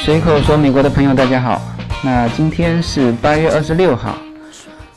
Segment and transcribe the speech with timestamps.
[0.00, 1.60] 随口说美国的朋友大家好。
[2.02, 4.16] 那今天是八月二十六号，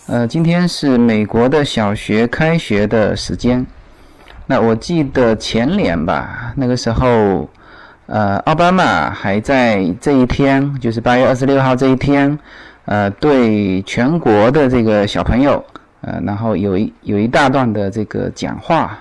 [0.08, 3.66] 呃，今天是美国的小学开学的时间。
[4.48, 7.50] 那我记得前年吧，那个时候，
[8.06, 12.40] 呃，奥巴马还在这一天，就是八月二十六号这一天，
[12.86, 15.64] 呃，对全国的这个小朋友，
[16.00, 18.98] 呃，然后有一有一大段的这个讲话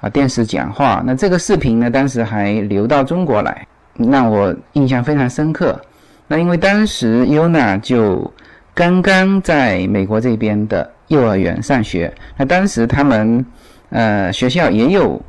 [0.00, 1.00] 啊，电视讲话。
[1.06, 3.64] 那这个视频呢，当时还流到中国来，
[3.96, 5.80] 让我印象非常深刻。
[6.26, 8.32] 那因为当时 Yuna 就
[8.74, 13.44] 刚刚在美国这边的幼儿园上学，那当时他们。
[13.90, 15.22] 呃，学校也有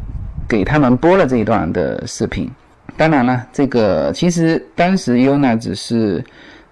[0.47, 2.49] 给他们播了这一段的视频。
[2.97, 6.23] 当然了，这个其实当时 Yuna 只是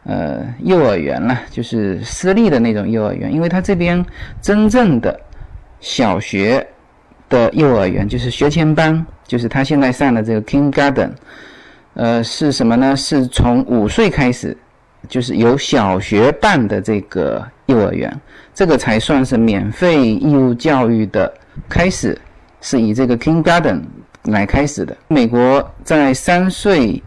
[0.05, 4.03] 呃幼儿园了，就是私立的那种幼儿园，因为他这边
[4.41, 5.19] 真正的
[5.81, 6.65] 小学
[7.29, 11.11] 的幼儿园就是学前班，就是他现在上的这个 Kindergarten，
[11.95, 12.95] 呃，是什么呢？
[12.95, 14.57] 是从五岁开始，
[15.07, 18.11] 就是有小学办的这个幼儿园，
[18.53, 21.31] 这个才算是免费义务教育的。
[21.69, 22.19] 开始
[22.61, 23.81] 是以这个 Kindergarten
[24.23, 24.97] 来开始的。
[25.07, 26.99] 美国在三岁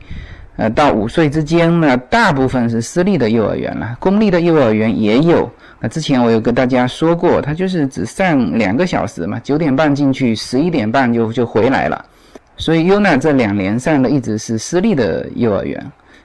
[0.55, 5.51] 呃到五岁之间呢，大部分是私立的幼儿园了，公立的幼儿园也有。
[5.81, 12.05] 那之前我有跟大家说过，它就是只上两个小时嘛，九点半进去，十一点半就就回来了。
[12.57, 15.81] 所以 Yuna 这两年上的一直是私立的幼儿园，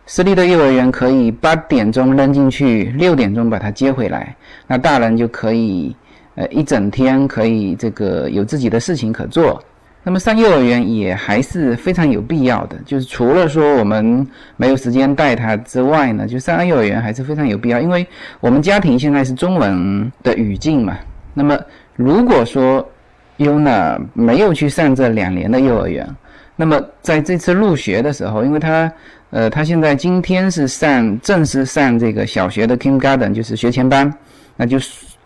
[0.06, 4.36] 私立的幼儿园可以八点钟扔进去，六点钟把它接回来，
[4.68, 5.96] 那大人就可以。
[6.36, 9.62] 呃，一整天可以这个有自己的事情可做，
[10.02, 12.78] 那么上幼儿园也还是非常有必要的。
[12.86, 17.82] 就是除了说我们没有时间带他之外呢，就上幼儿园还是非常有必要。
[17.82, 18.08] 因为
[18.39, 20.98] 我们家庭现在是中文的语境嘛。
[21.34, 21.60] 那么
[21.98, 22.89] 如果说
[23.38, 26.08] Yuna 没有去上这两年的幼儿园，
[26.61, 28.92] 那么在这次入学的时候，因为他
[29.32, 34.14] 呃他现在今天是上正式上这个小学的 Kindergarten，就是学前班，
[34.55, 34.77] 那就。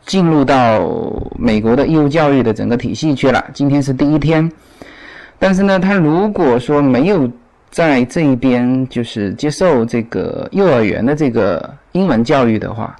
[0.05, 0.87] 进入到
[1.35, 3.43] 美国的义务教育的整个体系去了。
[3.55, 4.47] 今天是第一天，
[5.39, 7.27] 但是呢，他如果说没有
[7.71, 12.95] 在这一边就是接受这个幼儿园的这个英文教育的话，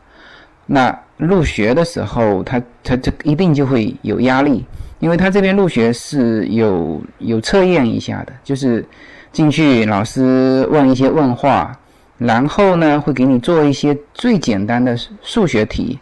[0.66, 4.66] 那入学的时候他他这一定就会有压力，
[5.06, 8.84] 因为他这边入学是有有测验一下的，就是
[9.32, 11.78] 进去老师问一些问话，
[12.18, 16.00] 然后呢会给你做一些最简单的数学题。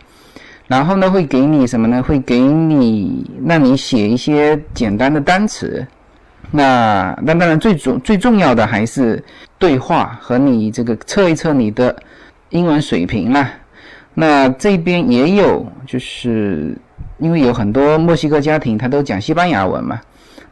[0.68, 2.02] 然后呢，会给你什么呢？
[2.02, 5.86] 会给你让你写一些简单的单词。
[6.50, 9.22] 那那当然最重最重要的还是
[9.60, 11.94] 对话和你这个测一测你的
[12.52, 13.52] 英文水平啦。
[14.14, 16.74] 那这边也有，就是
[17.18, 20.00] 因为有很多墨西哥家庭他都讲西班牙文嘛，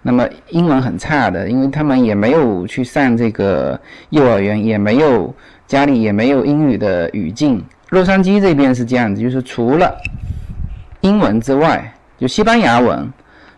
[0.02, 3.80] 那么英文很差的，因为他们也没有去上这个
[4.10, 5.34] 幼儿园，也没有
[5.68, 7.64] 家里也没有英语的语境。
[7.90, 9.96] 洛杉矶这边是这样子，就是除了
[11.02, 13.12] 英文之外，就西班牙文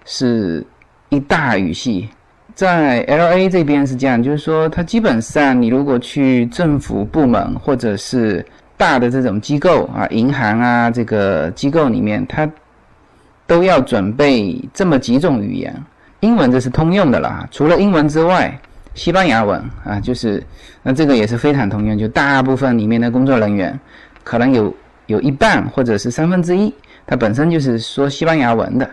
[0.06, 0.66] 是
[1.09, 2.09] 一大语系。
[2.56, 8.46] 在 L A 这边是这样，就是说，它基本上你如果去政府部门或者是
[8.78, 12.47] 大的这种机构啊，银行啊这个机构里面，它
[13.45, 15.75] 都要准备这么几种语言。
[16.21, 18.57] 英文这是通用的了，除了英文之外，
[18.93, 20.41] 西班牙文啊，就是
[20.81, 23.77] 那这个也是非常通用，就大部分里面的工作人员。
[24.23, 24.73] 可能有
[25.07, 26.73] 有一半或者是三分之一，
[27.05, 28.89] 它本身就是说西班牙文的。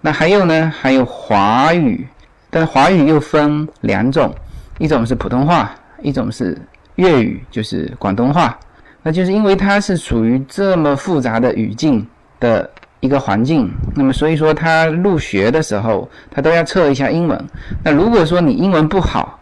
[0.00, 0.72] 那还有呢？
[0.78, 2.06] 还有华语，
[2.48, 4.32] 但华语又分两种，
[4.78, 6.56] 一种是普通话，一种是
[6.94, 8.56] 粤语，就是广东话。
[9.02, 12.06] 那就是因为它是属于这么复杂的语境
[12.38, 12.70] 的
[13.00, 17.44] 一个环境，那么所以说他入学的时候，他都要测一下英文。
[17.84, 19.38] 那如果说你英文不好，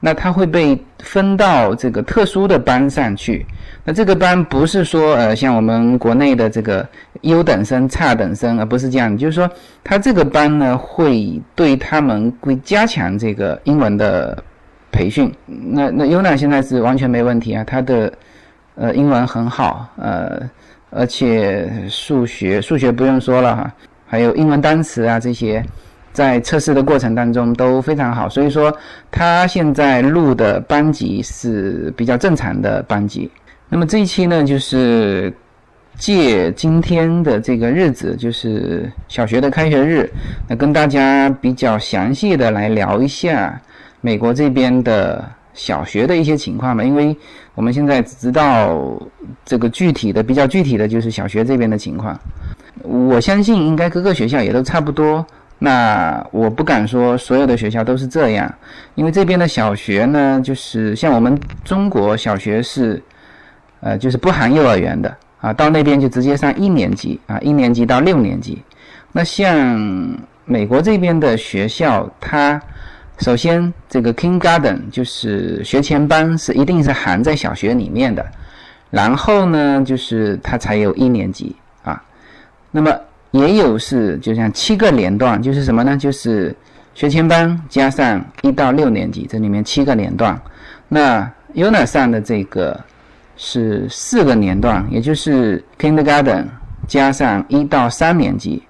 [0.00, 3.46] 那他会被分到这个特殊的班上去。
[3.84, 6.86] 那这个班不是说呃像我们国内的这个
[7.22, 9.16] 优等生、差等生，而不是这样。
[9.16, 9.50] 就是说，
[9.82, 14.42] 他这个班呢会对他们会加强这个英文的
[14.92, 15.32] 培训。
[15.46, 18.12] 那那优娜现在是完全没问题啊，他的
[18.74, 20.40] 呃英文很好，呃
[20.90, 23.72] 而且数学数学不用说了哈，
[24.06, 25.64] 还有英文单词啊这些。
[26.12, 28.76] 在测试的过程当中都非常好，所以说
[29.12, 33.30] 他现在录的班级是比较正常的班级。
[33.68, 35.32] 那么这一期呢，就是
[35.94, 40.10] 借今天的这个日子，就是小学的开学日，
[40.48, 43.58] 那跟大家比较详细的来聊一下
[44.00, 46.82] 美国这边的小学的一些情况吧。
[46.82, 47.16] 因为
[47.54, 49.00] 我们现在只知道
[49.44, 52.18] 这个具体的、比较具体的就是小学这边的情况。
[52.82, 55.24] 我相信应该各个学校也都差不多。
[55.62, 58.50] 那我不敢说所有的学校都是这样，
[58.94, 63.02] 因为这边的小学呢，就是像我们中国小学是，
[63.80, 68.62] 呃，就是不含幼儿园的啊，到那边就直接上一年级啊，一年级到六年级。
[69.12, 72.58] 那像美国这边的学校，它
[73.20, 78.26] 首先这个 Kindergarten 就是学前班是一定是含在小学里面的，
[78.90, 82.02] 然后呢，就是它才有一年级啊，
[82.70, 82.90] 那么。
[83.32, 85.96] 也有是，就像七个年段，就是什么呢？
[85.96, 86.52] 就是
[86.96, 90.36] 学前班加上一到六年级，这里面七个年段。
[90.88, 92.76] 那 UNA 上的这个
[93.36, 96.46] 是四个年段，也就是 Kindergarten
[96.88, 98.60] 加上一到三年级。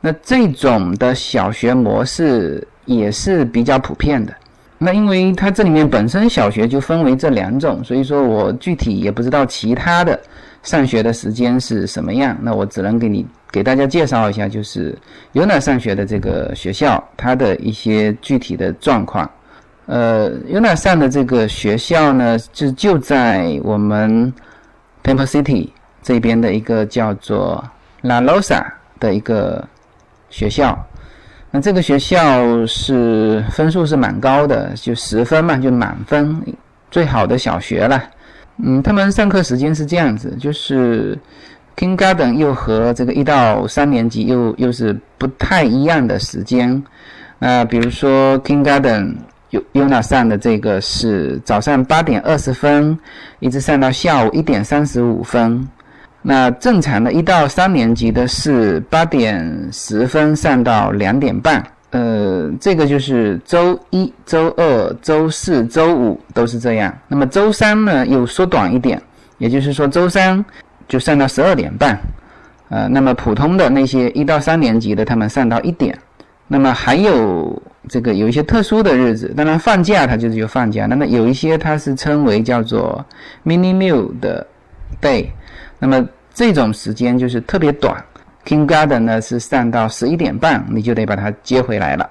[0.00, 4.34] 那这种的小学模式也是比较普遍的。
[4.78, 10.18] 那因为它这里面本身小学就分为这两种，所以说我具体也不知道其他的
[10.62, 12.36] 上学的时间是什么样。
[12.42, 13.26] 那我只能给你。
[13.50, 14.94] 给大家介绍一下，就是
[15.32, 19.28] UNA 上学的这个学校，它的一些具体的状况。
[19.86, 24.30] 呃，UNA 上的这个学校呢，就就在我们
[25.02, 25.70] Temple City
[26.02, 27.64] 这边的一个叫做
[28.02, 28.62] La Rosa
[29.00, 29.66] 的一个
[30.28, 30.78] 学校。
[31.50, 36.40] 那这个学校是分数是蛮高的，就十分嘛，就满分，
[36.90, 38.02] 最好的小学了。
[38.62, 41.18] 嗯，他们上课时间是这样子，就是。
[41.78, 46.82] Kindergarten 又和这个一到三年级又又是不太一样的时间，
[47.38, 49.14] 那，比如说 Kindergarten
[49.50, 52.98] 有 UNA 上的这个是早上八点二十分，
[53.38, 55.68] 一直上到下午一点三十五分。
[56.28, 61.64] 那正常的一到三年级的是八点十分上到两点半。
[61.88, 66.94] 呃，这个就是周一周二周四周五都是这样。
[67.08, 69.00] 那么周三呢又缩短一点，
[69.38, 70.44] 也就是说周三。
[70.86, 71.98] 就上到十二点半，
[72.70, 75.98] 呃，那么普通的那些一到三年级的，他们上到一点。
[76.46, 80.86] 那么还有这个有一些特殊的日子，当然放假它就是有放假。
[80.86, 83.04] 那么有一些它是称为叫做
[83.44, 84.46] mini meal 的
[85.02, 85.26] day，
[85.78, 86.06] 那么
[86.38, 87.92] 这种时间就是特别短。
[88.46, 92.08] ，King Garden 呢是上到十一点半，你就得把它接回来了。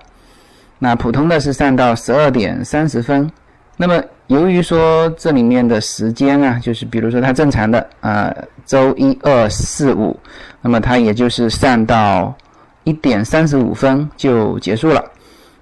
[0.80, 3.32] 那普通的是上到十二点三十分。
[3.78, 8.36] 那么由于说这里面的时间啊，就是比如说它正常的啊，
[8.66, 10.20] 周一、二、四、五，
[10.62, 12.36] 那么它也就是上到
[12.84, 15.02] 一点三十五分就结束了。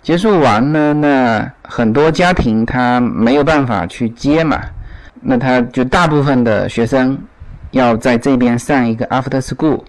[0.01, 4.59] 结束完呢，那很多家庭他没有办法去接嘛，
[5.21, 7.15] 那他就大部分的学生
[7.75, 9.81] 要在这边上一个 after school。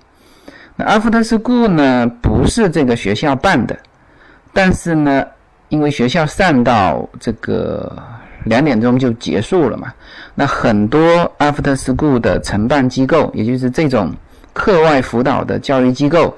[0.77, 3.77] 那 after school 呢，不是这个学校办的，
[4.53, 5.25] 但是呢，
[5.69, 7.97] 因为学校上到这个。
[8.47, 9.93] 两点钟就结束了嘛？
[10.33, 11.03] 那很多
[11.37, 14.15] after school 的承办机构，也就是这种
[14.53, 16.33] 课外辅导的教育机构，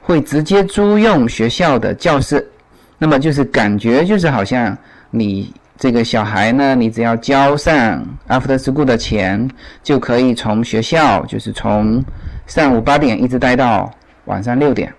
[0.00, 2.48] 会直接租用学校的教室。
[2.96, 4.78] 那么就是感觉就是好像
[5.10, 9.48] 你这个小孩呢，你只要交上 after school 的钱，
[9.82, 12.04] 就可以从学校就是从
[12.46, 13.90] 上午八点一直待到
[14.24, 14.92] 晚上六点。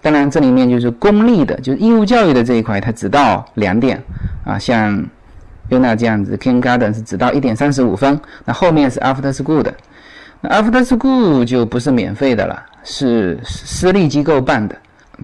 [0.00, 4.00] 当然这里面就是公立的，就是义务教育的这一块，它只到两点
[4.44, 5.04] 啊，像。
[5.70, 9.74] 就那这样子，Kindergarten 是只到一点三十五分，那后面是 After School 的，
[10.40, 14.74] 那 After School 就不是免费的了，是私立机构办的，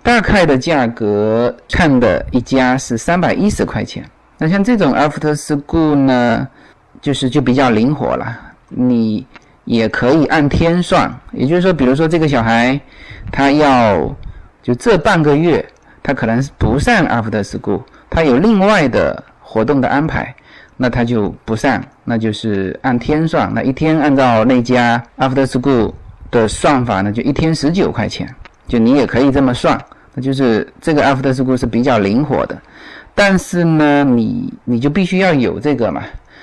[0.02, 4.05] 大概的价格看的一家是三百一十块钱。
[4.38, 6.49] 那像这种 After School 呢，
[7.00, 8.37] 就是就比较灵活了，
[8.69, 9.26] 你
[9.64, 12.79] 也可以按天算，也就是说，比如说这个小孩
[13.31, 14.14] 他要
[14.62, 15.64] 就这半个月，
[16.03, 19.23] 他可能是不上 After School，他有另外的。
[19.47, 20.35] 活动的安排，
[20.76, 23.49] 那他就不上，那就是按天算。
[23.55, 25.93] 那一天按照那家 After School
[26.29, 28.29] 的算法呢，就一天十九块钱，
[28.67, 29.81] 就你也可以这么算。
[30.12, 32.61] 那就是这个 After School 是比较灵活的，
[33.14, 36.02] 但是呢，你你就必须要有这个嘛，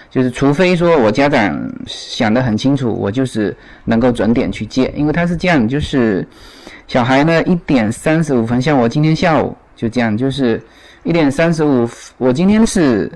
[0.09, 6.27] 就是除非说我家长想得很清楚，我就是能够准点去接，因为他是这样，就是
[6.87, 10.61] 小孩呢一点三十五分，像我今天下午就这样，就是。
[11.03, 13.11] 一点三十五，我今天是，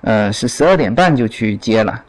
[0.00, 2.02] 呃，是十二点半就去接了，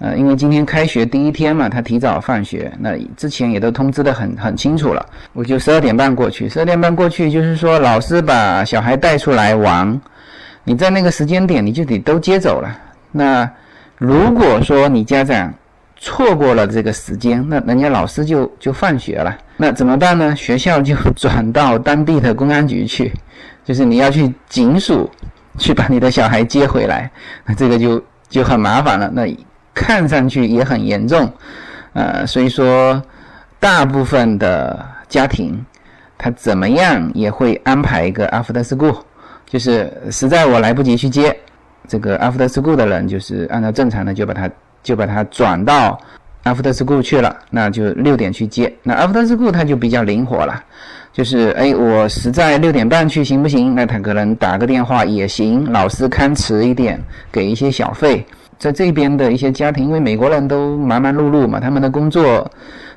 [0.00, 10.00] 呃，因为今天开学第一天嘛，他提早放学，那之前也都通知的很很清楚了，我就十二点半过去，十二点半过去就是说老师把小孩带出来玩，
[10.64, 12.78] 你在那个时间点你就得都接走了。
[13.10, 13.50] 那
[13.98, 15.52] 如果说你家长
[15.96, 20.34] 错过了这个时间，那人家老师就就放学了，那怎么办呢？
[20.34, 23.12] 学校就转到当地的公安局去。
[23.64, 25.08] 就是你要去警署
[25.56, 27.08] 去把你的小孩接回来，
[27.44, 29.08] 那这个就就很麻烦了。
[29.14, 29.24] 那
[29.72, 31.32] 看上去也很严重，
[31.92, 33.00] 呃，所以说
[33.60, 35.64] 大部分的家庭
[36.18, 38.96] 他怎么样也会安排一个 after school，
[39.52, 41.36] 就是实在我来不及去接
[41.86, 44.50] 这个 after school 的人，就是按照正常的就把他
[44.82, 46.00] 就把他转到
[46.44, 48.74] after school 去了，那就六点去接。
[48.82, 50.64] 那 after school 他就比较灵活了。
[51.12, 53.74] 就是哎，我实在六点半去行不行？
[53.74, 55.70] 那他可能打个电话也行。
[55.70, 56.98] 老师看迟一点，
[57.30, 58.24] 给一些小费。
[58.58, 62.50] 在这边的一些家庭，因为美国人都忙忙碌碌嘛，他们的工作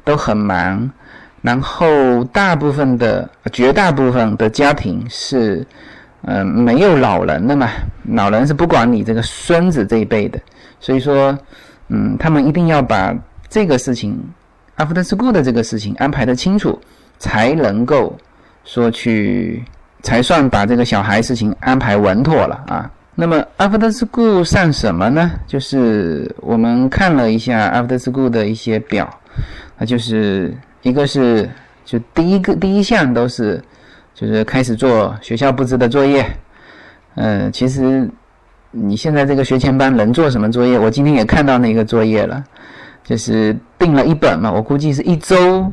[0.06, 0.90] 都很忙。
[1.42, 5.68] 然后大部分的、绝大部分的家庭是，
[6.26, 7.70] 嗯，没有老人的嘛。
[8.10, 10.40] 老人是不管你这个孙子这一辈的，
[10.80, 11.38] 所以说，
[11.88, 13.16] 嗯，他们一定要把
[13.50, 14.20] 这个事情
[14.78, 16.80] ，after school 的这个事情安排的清楚。
[17.18, 18.14] 才能够
[18.66, 19.64] 说去，
[20.04, 22.92] 才算把这个小孩事情安排稳妥了啊。
[23.16, 25.32] 那么 after school 上什么呢？
[25.48, 29.06] 就是我们看了一下 after school 的一些表，
[29.78, 31.50] 啊，就是一个是
[31.86, 33.64] 就第一个第一项都是
[34.16, 36.26] 就是开始做学校布置的作业。
[37.16, 38.10] 嗯，其实
[38.72, 40.80] 你现在这个学前班能做什么作业？
[40.80, 42.44] 我今天也看到那个作业了，
[43.04, 45.72] 就是订了一本嘛，我估计是一周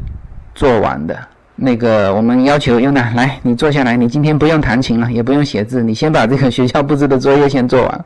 [0.55, 1.17] 做完的。
[1.55, 8.05] 那个，我们要求优娜来，你坐下来，你今天不用弹琴了，也不用写字，你先把这个学校布置的作业先做完。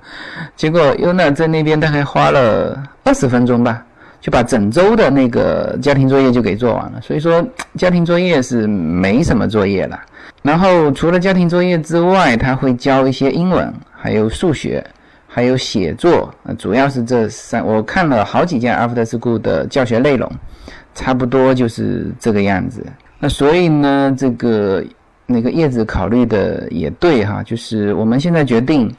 [0.56, 3.82] 结果优娜在那边大概花了二十分钟吧，
[4.26, 7.00] 就把整周的那个家庭作业就给做完了。
[7.00, 9.96] 所以说，家庭作业是没什么作业了。
[10.42, 14.84] 然后除了家庭作业之外，他会教一些英文，还有数学，
[15.28, 17.64] 还有写作，主要是这三。
[17.64, 20.28] 我看了好几件 After School 的教学内容，
[20.92, 22.84] 差不多就是这个样子。
[23.20, 24.82] 那所以呢，这个
[25.24, 28.92] 那个叶子考虑的也对哈，就是我们现在决定，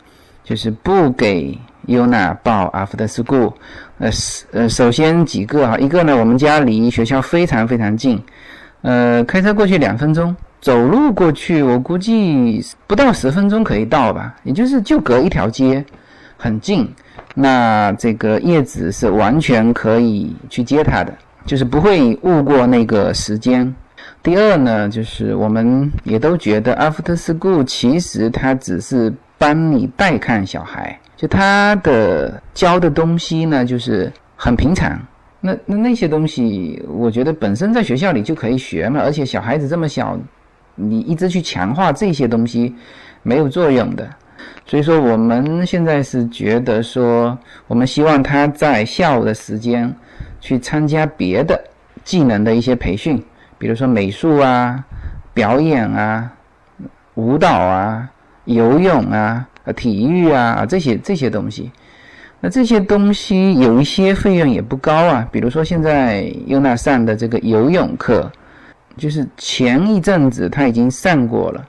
[0.47, 3.51] 就是不给优娜报 after school。
[3.97, 4.09] 呃，
[4.53, 8.17] 呃，首先几个哈，一个呢，我们家离学校非常非常近，
[8.81, 15.83] 呃，开车过去两分钟，走路过去我估计不到十分钟可以到吧，也就是就隔一条街，
[16.37, 16.89] 很近。
[17.35, 21.13] 那这个叶子是完全可以去接他的，
[21.45, 23.75] 就是不会误过那个时间。
[24.23, 34.99] 第二呢，就是我们也都觉得 after school 其实它只是帮你代看小孩，就他的教的东西呢，就是很平常。
[35.39, 40.17] 那那那些东西，我觉得本身在学校里就可以学嘛，而且小孩子这么小，
[40.75, 42.75] 你一直去强化这些东西
[43.21, 44.09] 没有作用的。
[44.65, 49.93] 所以说，我们现在是觉得说，我们希望他在下午的时间
[50.41, 51.59] 去参加别的
[52.03, 53.23] 技能的一些培训。
[53.57, 54.83] 比如说美术啊、
[55.33, 56.31] 表演啊、
[57.15, 58.09] 舞蹈啊、
[58.47, 61.71] 游泳啊、体育啊这些这些东西，
[62.41, 65.27] 那这些东西有一些费用也不高啊。
[65.31, 68.31] 比如说现在优娜上的这个游泳课，
[68.97, 71.63] 就是前一阵子他已经上过了，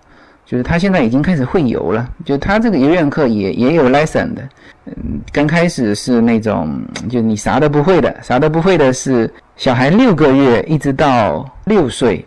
[0.47, 2.09] 就是他现在已经开始会游了。
[2.25, 4.49] 就他这个游泳课也也有 lesson 的，
[4.87, 9.31] 嗯，刚开始是那种就你啥都不会的，啥都不会的是。
[9.59, 12.25] 小孩六个月一直到六岁，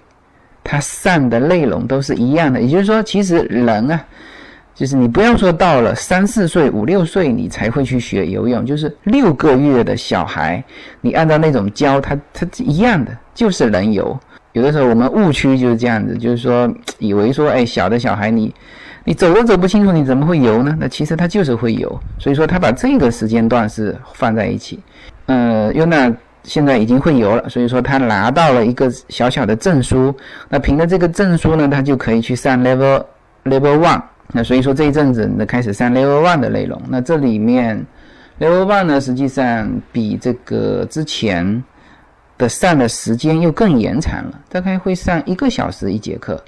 [0.65, 2.60] 他上的内容都是一样的。
[2.60, 4.05] 也就是说，其实人啊，
[4.73, 10.63] 就是你不要说到了三四岁、五六岁你才会去学游泳，就是六个月的小孩，
[11.01, 14.17] 你按照那种教他，他一样的，就是能游。
[14.53, 18.53] 有的时候我们误区就是这样子，就是说以为说，哎，小的小孩你
[19.03, 20.75] 你走都走不清楚，你怎么会游呢？
[20.79, 21.99] 那其实他就是会游。
[22.17, 24.79] 所以说他把这个时间段是放在一起。
[25.27, 26.11] 呃，优娜。
[26.43, 30.11] 现在已经会游了，所以说他拿到了一个小小的证书。
[30.49, 33.05] 那凭着这个证书呢，他就可以去上 level
[33.45, 34.01] level one。
[34.31, 36.81] 那所以说这一阵子呢，开始上 level one 的内容。
[36.88, 37.85] 那这里面
[38.39, 41.63] level one 呢，实际上比这个之前
[42.38, 46.43] 的上的时间又更延长了，大概会上一个小时一节课，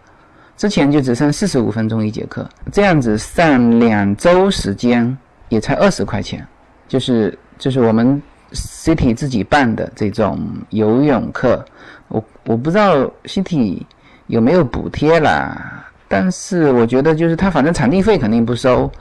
[0.57, 2.47] 之前就只剩四十五分钟一节课。
[2.71, 5.17] 这样子上两周时间
[5.49, 6.45] 也才二十块钱，
[6.87, 8.21] 就是就是我们。
[8.55, 11.65] City 自己办的这种游泳课，
[12.07, 13.81] 我我不知道 City
[14.27, 18.91] 有没有补贴啦，但是我觉得就是他反正场地费肯定不收。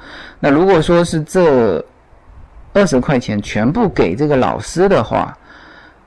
[0.41, 1.85] 那如果说是这
[2.73, 5.37] 二十块钱全部给这个老师的话，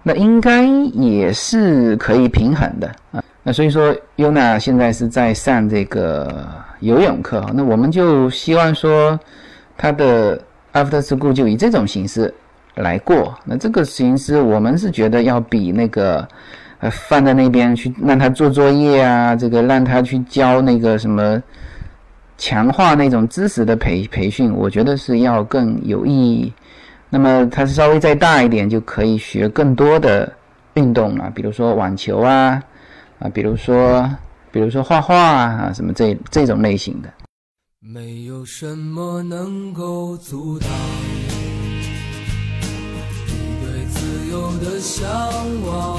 [0.04, 3.24] 那应该也是可以平衡的啊。
[3.44, 6.48] 那所以说，Yuna 现在是在上这个
[6.80, 9.20] 游泳课，那我们就希望说
[9.78, 10.40] 他的
[10.74, 12.34] After School 就以这种形式。
[12.80, 16.28] 来过，那这个形式我们是觉得要比那个，
[16.80, 21.42] 呃，放在那边去让他做作业啊，这个让他去教那个什么，
[22.38, 26.54] 强化那种知识的培培训，我觉得是要更有意义。
[27.10, 30.32] 那么他稍微再大一点，就可以学更多的
[30.74, 32.62] 运动了，比如说网球啊，
[33.20, 34.10] 啊，比如说
[34.52, 37.10] 比如说画画啊，什么这这种类型的。
[37.80, 40.68] 没有什么能够阻挡
[43.28, 45.08] 你对自由的向
[45.66, 45.95] 往。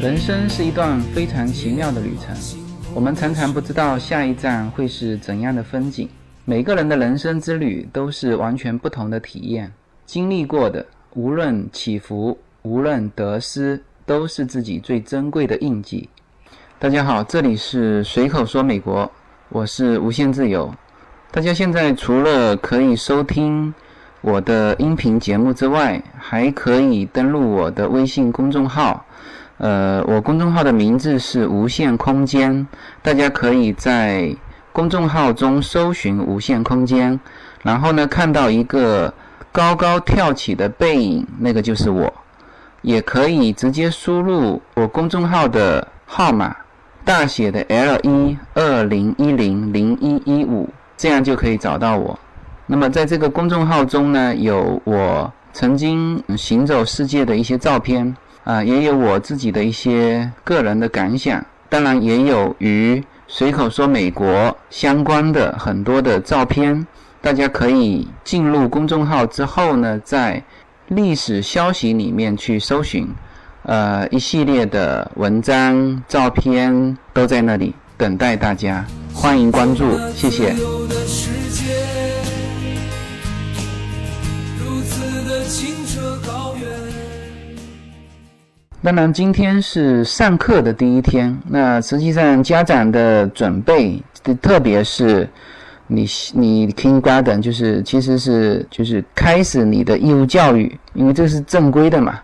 [0.00, 2.34] 人生是一段非常奇妙的旅程，
[2.94, 6.08] 我们常常不知道下一站会是怎样的风景。
[6.46, 9.70] 每个人的人生之旅都是完全不同的体验，
[10.06, 16.08] 经历过的无论起伏，无论得失，都是自己最珍贵的印记。
[16.78, 19.10] 大家好，这里是随口说美国，
[19.50, 20.72] 我是无限自由。
[21.30, 23.74] 大家现在除了可以收听
[24.22, 29.04] 我的音频节目之外，还可以登录我的微信公众号。
[29.60, 32.66] 呃，我公众号的名字是无限空间，
[33.02, 34.34] 大家可以在
[34.72, 37.20] 公众号中搜寻“无限空间”，
[37.62, 39.12] 然后呢，看到一个
[39.52, 42.10] 高高跳起的背影，那个就是我。
[42.80, 46.56] 也可以直接输入我公众号的号码，
[47.04, 52.18] 大写的 L 一二零一零零一一五，这样就可以找到我。
[52.64, 58.16] 那么在这个公众号中呢，有我曾经行走世界的一些照片。
[58.44, 66.86] 啊，也有我自己的一些个人的感想，当然也有与随口说美国相关的很多的照片。
[67.22, 70.42] 大家可以进入公众号之后呢，在
[70.88, 73.06] 历史消息里面去搜寻，
[73.64, 80.56] 呃，一系列的文章、照片都在那里等待大家，欢迎关注，谢谢。
[88.82, 91.38] 当然，今天是上课的第一天。
[91.46, 94.02] 那实际上，家长的准备，
[94.40, 95.28] 特别是
[95.86, 102.18] 你你 Kindergarten，就是其实是就是开始你的义务教育，因为这是正规的嘛。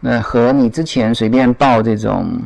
[0.00, 2.36] 那和你之前随便报这种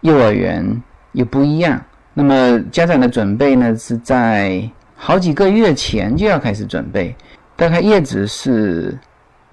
[0.00, 1.80] 幼儿园又不一样。
[2.12, 7.14] 那么家长的准备呢，是在好几个月前就要开始准备。
[7.54, 8.98] 大概叶子是。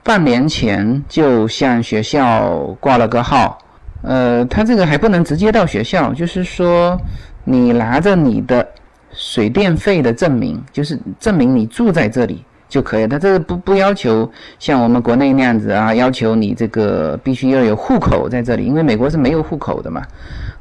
[0.04, 3.58] 半年前就向学校挂了个号，
[4.02, 7.00] 呃，他这个还不能直接到学校，就是说
[7.46, 8.68] 你拿着你的
[9.14, 13.08] 水电费的证明，就是证明你住在这里就可以。
[13.08, 20.02] 他这个不不要求像我们国内那样子啊，要求你这个必须要有户口在这里，因为美国是没有户口的嘛。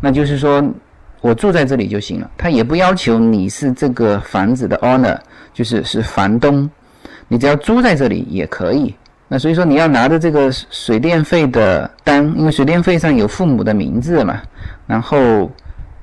[0.00, 0.62] 那就是说
[1.20, 5.18] 我住在这里就行了，他也不要求你是这个房子的 owner，
[5.52, 6.70] 就是是房东，
[7.26, 8.94] 你只要租在这里也可以。
[9.34, 14.42] 那所以说你要拿着这个水电费的单，因为水电费上有父母的名字嘛，
[14.86, 15.50] 然后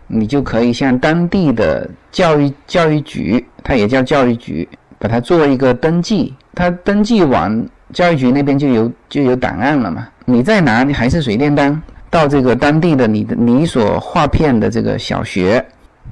[0.08, 6.34] 你就可以向当地的教育教育局，它也叫教育局，把它做一个登记。
[6.56, 7.64] 它登记完，
[7.94, 10.08] 教育局那边就有就有档案了嘛。
[10.26, 15.64] 你再拿你还是水电单到这个当地的你的你所划片的这个小学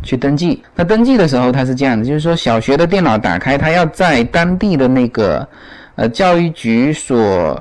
[0.03, 0.61] 去登记。
[0.75, 5.47] 那登记的时候它是这样的，就是说小学的电脑打开，它要在当地的那个。
[5.97, 7.59] 呃，教育局所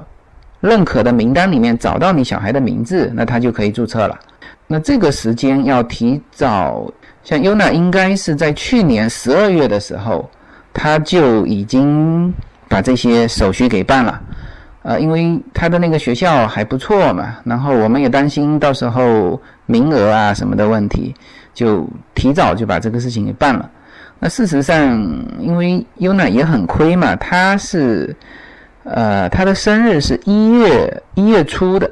[0.60, 4.18] 认可的名单里面找到你小孩的名字，那他就可以注册了。
[4.66, 6.86] 那这个时间要提早，
[7.24, 10.28] 像优娜应该是在去年十二月的时候，
[10.74, 12.30] 他就已经
[12.68, 14.20] 把这些手续给办了。
[14.82, 21.14] 呃，因为他的那个学校还不错嘛，然后我们也担心到时候名额啊什么的问题，
[21.54, 23.70] 就提早就把这个事情给办了。
[24.18, 24.98] 那事实上，
[25.38, 28.16] 因为优娜也很亏嘛，他是，
[28.84, 31.90] 呃，他的生日是一月一月初的。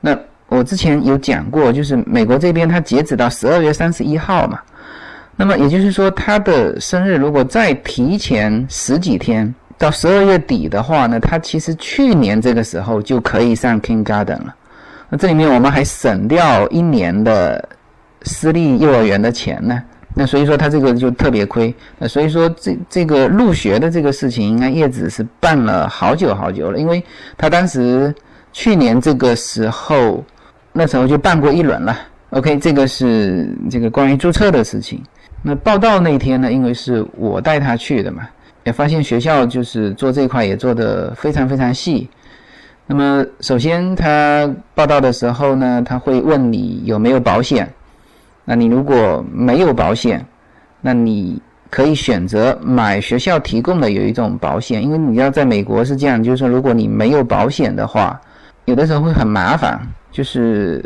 [0.00, 0.16] 那
[0.48, 4.60] 我之前有讲过，就是美国这边他截止到十二月三十一号嘛。
[5.36, 14.54] 那么也就是说，他的生日如果再提前十几天到十二月底的话呢，他其实去年这个时候就可以上 Kindergarten 了。
[15.08, 17.66] 那这里面我们还省掉一年的
[18.22, 19.82] 私立幼儿园的钱呢。
[20.16, 27.02] 那所以说他这个就特别亏，那所以说这这个入学的这个事情，应该叶子是办了好久好久了，因为
[27.36, 28.14] 他当时
[28.52, 30.24] 去年这个时候，
[30.72, 31.98] 那时候就办过一轮了。
[32.30, 35.02] OK，这个是这个关于注册的事情。
[35.42, 38.22] 那报道那天呢，因为是我带他去的嘛，
[38.62, 42.08] 也发现学校就是做这块也做得非常非常细。
[42.86, 47.68] 那么首先他报道的时候呢，他会问你有没有保险。
[48.44, 50.24] 那你如果没有保险，
[50.80, 58.20] 那你可以选择买学校提供的有一种保险，因为你要在美国是这样，就是说如果你没有保险的话，
[58.66, 59.80] 有的时候会很麻烦，
[60.10, 60.84] 就是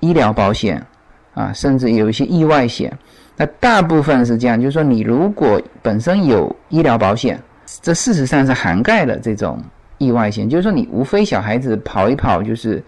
[0.00, 0.84] 医疗保险
[1.32, 2.92] 啊，甚至有一些意外险。
[3.36, 7.40] 那大部分是这样，就是说你如果本身有医疗保险，
[7.80, 9.62] 这事实上是涵盖了这种
[9.98, 12.82] 意外险，就是说你无非小孩子跑一跑就是。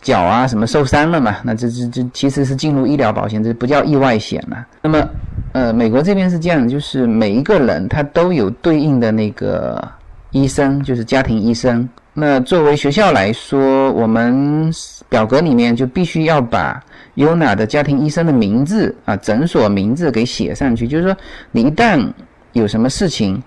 [0.00, 4.66] 脚啊什么受伤了嘛，那这这这其实是进入医疗保险，这不叫意外险了。
[4.82, 5.08] 那么，
[5.52, 9.82] 呃，美国这边是这样，就是每一个人他都有对应的那个
[10.30, 11.88] 医生，就是家庭医生。
[12.12, 14.70] 那作为学校来说，我们
[15.08, 16.80] 表格里面就必须要把
[17.16, 20.86] Yuna 的家庭医生的名字啊，诊所名字给写上去。
[20.86, 21.16] 就是说，
[21.50, 22.08] 你一旦
[22.52, 23.42] 有什么事情，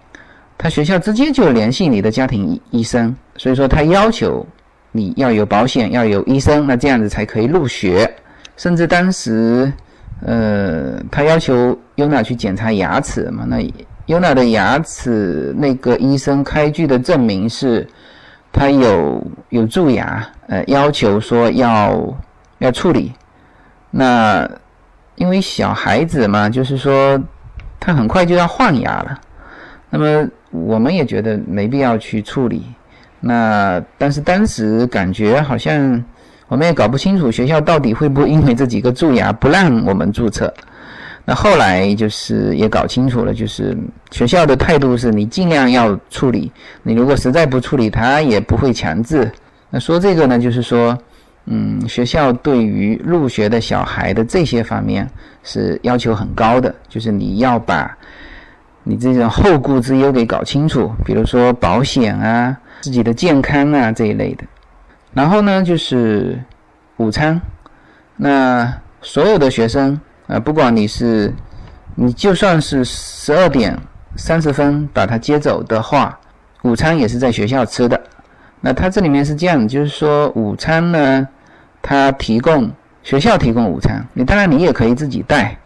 [0.57, 3.15] 他学校直接就联系你的家庭医医生。
[3.37, 4.45] 所以说，他要求
[4.91, 8.11] 你要有保险，要有医生，那这样子才可以入学。
[8.55, 9.71] 甚至当时，
[10.25, 13.57] 呃，他要求 Yuna 去检查牙齿嘛，那
[14.07, 17.87] Yuna 的牙齿那个医生开具的证明是。
[18.49, 22.17] 他有有蛀牙，呃，要求说要
[22.57, 23.13] 要处理。
[23.91, 24.49] 那
[25.15, 27.21] 因为小孩子嘛，就是说
[27.79, 29.19] 他很快就要换牙了。
[29.91, 32.65] 那么我们也觉得没必要去处理。
[33.19, 36.03] 那但是当时感觉好像
[36.47, 40.53] 我们也搞不清楚学校到底会不会因为这几个蛀牙不让我们注册。
[41.25, 43.77] 那后来就是也搞清楚了，就是
[44.11, 46.49] 学校的态度是你尽量要处理，
[46.83, 49.29] 你如果实在不处理，他也不会强制。
[49.69, 50.97] 那说这个呢，就是说，
[51.47, 55.05] 嗯，学校对于入学的小孩的这些方面
[55.43, 57.93] 是要求很高的，就是你要把
[58.83, 64.43] 你这种后顾之忧给搞清楚，比如说保险啊、自己的健康啊这一类的。
[65.13, 66.41] 然后呢，就是
[66.97, 67.41] 午餐，
[68.15, 69.99] 那所有的学生。
[70.27, 71.33] 啊，不管你是，
[71.95, 73.73] 你就算是十二点
[74.17, 76.19] 三十分把他接走的话，
[76.63, 77.97] 午餐也是在学校吃的。
[78.59, 81.25] 那他这里面是这样，就是说午餐呢，
[81.81, 82.69] 他提供
[83.03, 85.57] 学校提供午餐，你当然你也可以自己带。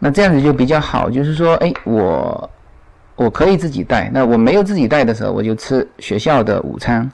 [0.00, 2.50] 那这样子就比较好，就是说，哎，我
[3.20, 4.10] 我可以自己带。
[4.14, 7.06] 那我没有自己带的时候，我就吃学校的午餐。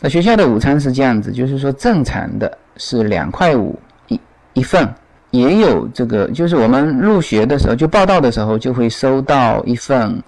[0.00, 3.74] 那学校的午餐是这样子，就是说正常的是两块五
[4.08, 4.20] 一
[4.52, 4.86] 一份。
[5.30, 10.22] 也有这个，就是我们入学的时候就报到的时候就会收到一份，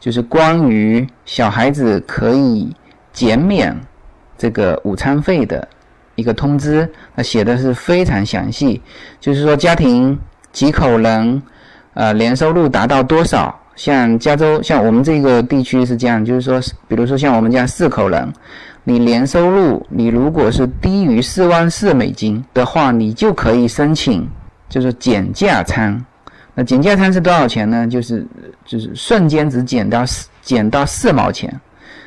[0.00, 2.74] 就是关于小孩子可以
[3.12, 3.76] 减免
[4.36, 5.66] 这个午餐费的
[6.16, 6.90] 一个通知。
[7.14, 8.82] 那写的是非常详细，
[9.20, 10.18] 就是说家庭
[10.50, 11.40] 几口人，
[11.94, 13.56] 呃，年收入达到多少？
[13.74, 18.32] 像加州，像我们这个地区是这样，就是说，比如说像我们家四口人，
[18.84, 24.28] 你年收入你如果是低于四万四美金的话，你就可以申请。
[24.68, 26.02] 就是减价餐，
[26.54, 27.86] 那减价餐是多少钱呢？
[27.86, 28.26] 就是
[28.64, 31.54] 就是瞬间只减到四减到四毛钱，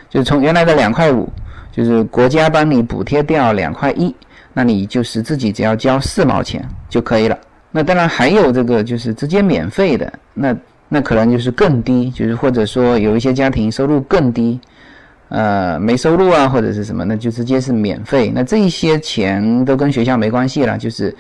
[0.10, 1.32] 就是从原来的两块五，
[1.72, 4.16] 就是国家帮你补贴掉两块一，
[4.52, 7.38] 那你就是自己只要交四毛钱就可以了。
[7.70, 10.58] 那当然还有这个就是直接免费的，那
[10.90, 14.60] 那可能就是更低，就是或者说有一些家庭收入更低，
[15.30, 18.32] 呃没收入啊或者是什么，那就直接是免费。
[18.34, 21.16] 那这一些钱都跟学校没关系了，就是。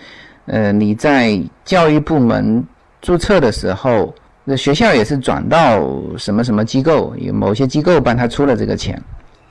[0.47, 2.63] 呃，你在教育部门
[3.01, 5.83] 注册的时候，那学校也是转到
[6.19, 9.01] 什么什么机构，有某些机构帮他出了这个钱。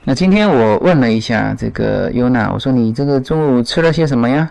[0.05, 4.49] 那今天我问了一下这个优娜，我说你这个中午吃了些什么呀？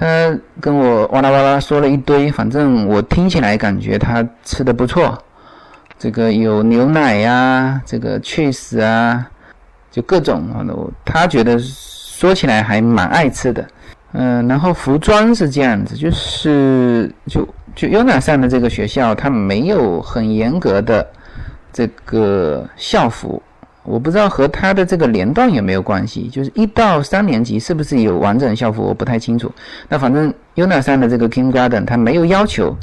[0.00, 5.22] 他跟我哇啦哇啦说了一堆，反正我听起来感觉他吃的不错。
[5.98, 9.30] 这个有牛奶呀，这个 cheese 啊，
[9.90, 10.64] 就各种啊，
[11.04, 13.62] 他觉得说起来还蛮爱吃的。
[14.12, 21.06] 嗯，然后服装是这样子，就是就就 UNA 上的这个学校，它没有很严格的
[21.70, 23.42] 这个校服，
[23.90, 26.28] 我不知道和他的这个年段有没有关系。
[26.28, 29.50] 就是一到三年级是不是有完整校服，我不太清楚。
[29.88, 32.76] 那反正 UNA 上的这个 Kindergarten，它没有要求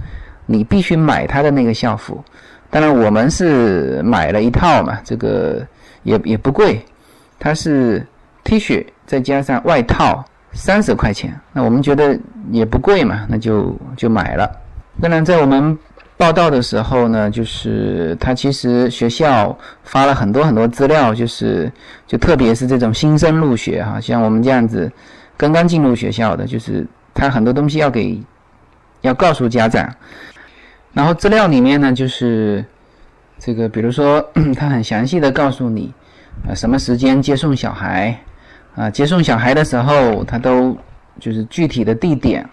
[0.45, 2.23] 你必须买他的那个校服。
[2.69, 5.65] 当然我们是买了一套嘛，这个
[6.03, 6.85] 也也不贵，
[7.39, 8.05] 它是
[8.43, 10.23] T 恤再加上外套。
[10.53, 12.17] 三十块钱，那我们觉得
[12.49, 14.49] 也不贵嘛，那就就买了。
[14.99, 15.77] 当然，在我们
[16.17, 21.71] 报道的时候呢，就是他其实学校发了很多很多资料，就是
[22.07, 24.91] 就特别是这种新生入学哈，像我们这样子
[25.37, 28.19] 刚刚进入学校的，就是他很多东西要给
[29.01, 29.87] 要告诉家长。
[30.93, 32.65] 然后资料里面呢，就是
[33.37, 34.19] 这个，比如说
[34.57, 35.93] 他很详细的告诉你
[36.49, 38.17] 啊，什么时间接送小孩。
[38.75, 40.77] 啊，接送小孩的时候，他都
[41.19, 42.47] 就是具体的地点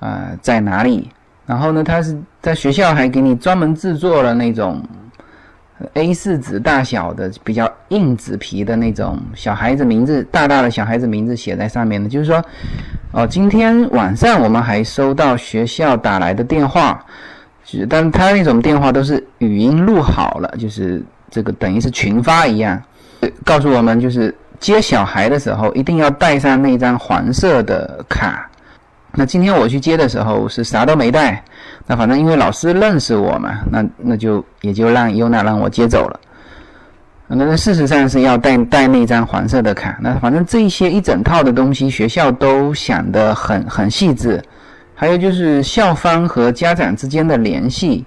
[0.00, 1.10] 啊在哪里？
[1.46, 4.82] 然后呢，他是在学校还给你专门制作了那种
[5.94, 12.08] A4 纸大小的比较硬纸皮的那种小孩子名字，大大的小孩子名字写在上面的。
[12.08, 12.44] 就是说，
[13.12, 17.04] 哦，今天晚上我们还收到学校打来的电话，
[17.64, 22.82] 是，但他那种电话都是语音录好了，就是这个等于是群发一样，
[23.44, 24.34] 告诉我们就是。
[24.58, 28.50] 接小孩的时候一定要带上那张黄色的卡。
[29.18, 31.42] 那今天我去接的时候是啥都没带，
[31.86, 36.20] 那反正因为老师认识我嘛，那那就也就让优娜让我接走了。
[37.26, 39.96] 那那事实上是要带带那张黄色的卡。
[40.02, 44.40] 那反正这一些一整套的东西，学校都想得很很细致。
[44.94, 48.04] 还有就是校方和家长之间的联系。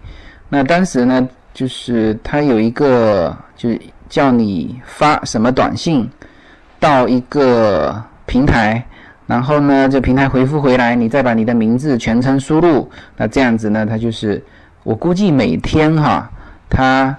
[0.47, 6.07] 那当时呢，就是他有一个，就是叫你发什么短信
[6.79, 8.85] 到一个平台。
[9.29, 14.43] 然后呢，这平台回复回来，你再把你的名字全称输入，那这样子呢，它就是
[14.81, 16.27] 我估计每天哈，
[16.67, 17.15] 它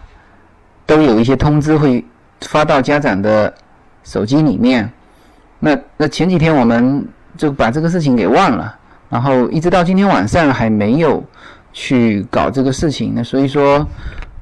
[0.86, 2.04] 都有一些通知会
[2.40, 3.54] 发到家长的
[4.02, 4.90] 手机里面。
[5.60, 8.76] 那那前几天我们就把这个事情给忘了，
[9.08, 11.22] 然后一直到今天晚上还没有
[11.72, 13.12] 去搞这个事情。
[13.14, 13.86] 那所以说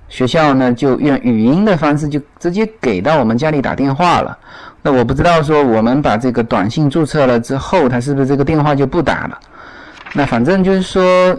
[0.09, 4.37] 学校呢就用语音的方式就直接给到我们家里打电话了。
[4.81, 9.39] 那我不知道说我们把这个短信注册了之后，他是不是这个电话就不打了？
[10.15, 11.39] 那反正就是说，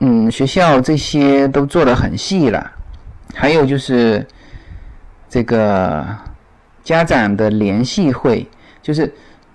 [0.00, 2.70] 嗯，学校这些都做得很细了。
[3.34, 4.26] 还有就是
[5.28, 6.04] 这个
[6.82, 8.46] 家长的联系会，
[8.82, 9.10] 就是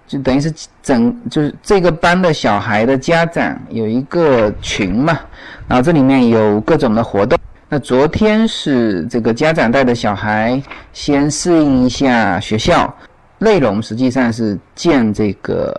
[0.07, 0.51] 就等于是
[0.81, 5.19] 整就是这个班的小孩的家长有一个群嘛，
[5.67, 7.37] 然后这里面有各种的活动。
[7.79, 10.61] 昨天是这个家长带着小孩
[10.93, 12.93] 先适应一下学校。
[13.37, 15.75] 内容实际上是见这个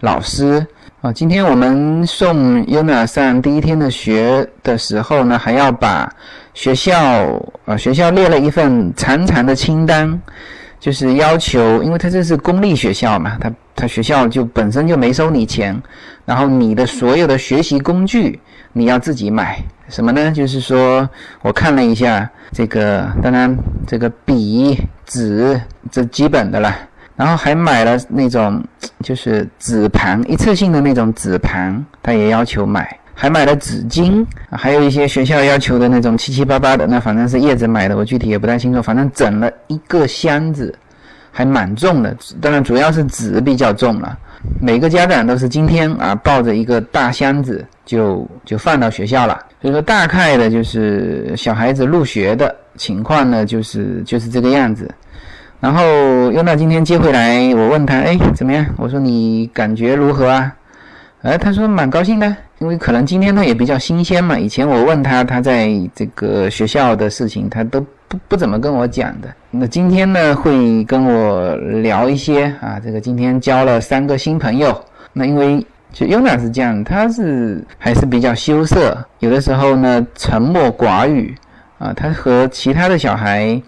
[0.00, 0.66] 老师
[1.00, 1.12] 啊。
[1.12, 6.12] 今天我们送 Yuna 上第一天的学的时候呢，还要把
[6.52, 10.20] 学校啊学校列了一份长长的清单，
[10.78, 15.80] 就是要求，因为他这是公立学校嘛，他他学校就本身就没收你钱，
[16.24, 18.38] 然后你的所有的学习工具
[18.72, 19.58] 你要自己买，
[19.88, 20.30] 什么呢？
[20.30, 21.08] 就是说
[21.42, 25.60] 我看了一下这个，当然这个笔、纸
[25.90, 26.74] 这基本的了。
[27.16, 28.62] 然后还买了那种
[29.02, 32.94] 就是纸盘，一次性的那种纸盘，他也要求买。
[33.18, 38.82] 还买了纸巾，还有一些学校要求的那种七七八八的，那反正是叶子买的，我具体也不太清楚。
[38.82, 40.72] 反正整了一个箱子，
[41.32, 42.14] 还蛮重的。
[42.42, 44.18] 当然主要是纸比较重了。
[44.60, 49.40] 每个家长都是今天啊抱着一个大箱子就就放到学校了。
[49.62, 54.94] 所以说大概的就是小孩子入学的情况呢，就是就是这个样子。
[55.58, 55.82] 然后
[56.32, 58.66] 优娜今天接回来，我问他，哎，怎么样？
[58.76, 60.54] 我说你感觉如何啊？
[61.22, 64.38] 哎，他说蛮高兴的，因为可能今天他也比较新鲜嘛。
[64.38, 69.28] 以前我问他他在这个学校的事情，他都不不怎么跟我讲的。
[69.50, 74.78] 那今天呢，会跟我聊一些啊，这个今天交了三个新朋友。
[75.12, 81.34] 那因为就优娜是这样，他是还是比较羞涩，有的时候呢沉默寡语
[81.78, 83.60] 啊，他和其他的小孩。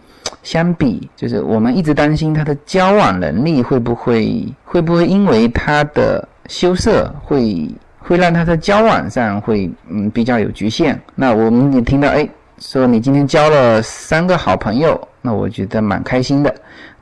[0.42, 7.68] 相比，就是我们一直担心他的交往能力会不会会不会因为他的羞涩会
[8.08, 11.00] 会让他在交往上会嗯比较有局限。
[11.14, 16.52] 那我们也听到哎说你今天交了三个好朋友，那我觉得蛮开心的。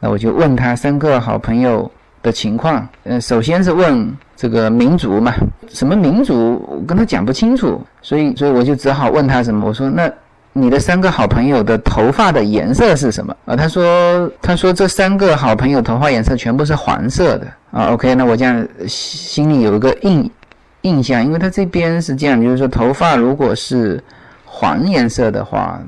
[0.00, 1.90] 那我就问他三个好朋友
[2.22, 2.86] 的情况。
[3.04, 5.32] 呃，首先是问这个民族嘛，
[5.68, 10.12] 什么民族我跟他讲不清楚，所以所以我就只好问他什么，我说那。
[10.58, 13.54] 你的三个好朋友的头发的颜色是什么啊？
[13.54, 17.88] 他说，他说这三个好朋友头发颜色全部是黄色的啊。
[17.92, 20.30] OK，那我这样心里有一个印
[20.86, 24.02] 印象，因为他这边是这样，就是说头发如果是
[24.44, 25.80] 黄颜色的话，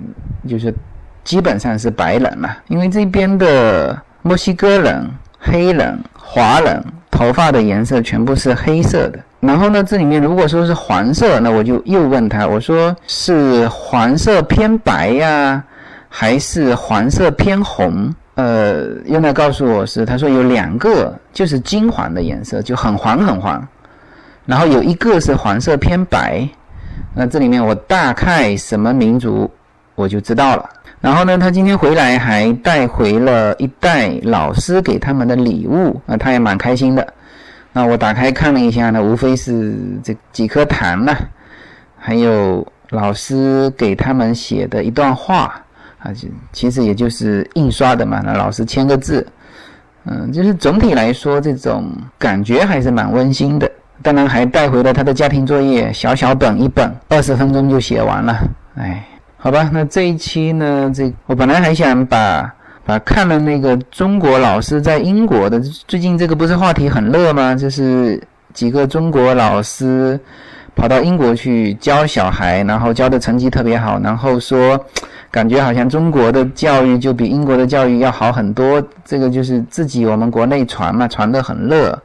[0.48, 0.74] 就是
[1.22, 2.58] 基本上是白人了。
[2.66, 5.08] 因为这边的墨西哥人、
[5.38, 9.18] 黑人、华人头发的颜色全部是黑色的。
[9.40, 15.62] 然后呢，这里面如果说是黄色，那我就又问他，我说是黄色偏白呀，
[16.08, 18.12] 还是黄色偏红？
[18.34, 23.66] 呃，用来告诉我是，他说有两个就是金黄的颜色，就很黄很黄，
[24.48, 26.48] 然后有一个是黄色偏白。
[27.14, 29.50] 那这里面我大概什么民族
[29.94, 30.70] 我就知道了。
[31.02, 37.06] 然后呢，他今天回来还带回了一袋老师给他们的礼物，啊，他也蛮开心的。
[37.74, 41.14] 那我打开看了一下呢，无非是这几颗糖呢，
[41.98, 45.54] 还有老师给他们写的一段话
[45.98, 49.26] 啊，就其实也就是印刷的嘛，那老师签个字，
[50.06, 53.70] 嗯，就是总体来说这种感觉还是蛮温馨的。
[54.02, 58.38] 当然还带回了他的家庭作业，小小本一本，二十分钟就写完了。
[58.76, 59.06] 哎，
[59.36, 62.54] 好吧，那这一期呢，这我本来还想把。
[62.84, 67.54] 把，看了那个中国老师在英国的，最近这个不是话题很热吗？
[67.54, 68.18] 就是
[68.54, 70.18] 几个中国老师
[70.74, 74.82] 跑到英国去教小孩，然后教的成绩特别好，然后说
[75.30, 78.82] 感觉好像中国的教育就比英国的教育要好很多。
[79.04, 82.02] 这个就是自己我们国内传嘛，传得很热。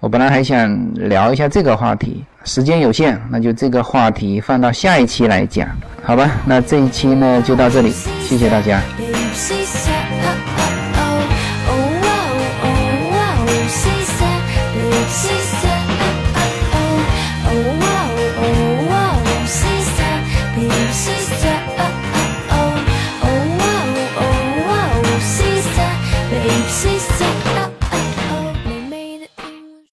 [0.00, 5.66] 我本来还想聊一下这个话题，时间有限，那就这个话题放到下一期来讲，
[6.02, 6.30] 好吧？
[6.44, 8.82] 那这一期呢就到这里，谢谢大家。